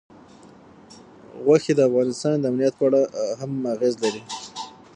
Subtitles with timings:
[1.43, 3.01] غوښې د افغانستان د امنیت په اړه
[3.39, 4.21] هم اغېز لري.